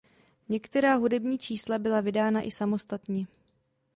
[0.49, 3.27] Některá hudební čísla byla vydána i samostatně.